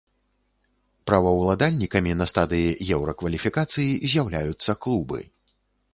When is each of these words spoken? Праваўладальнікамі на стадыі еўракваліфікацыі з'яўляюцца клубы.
Праваўладальнікамі 1.09 2.11
на 2.21 2.25
стадыі 2.33 2.77
еўракваліфікацыі 2.97 3.99
з'яўляюцца 4.15 4.71
клубы. 4.87 5.19